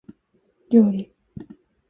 [0.71, 1.13] 料理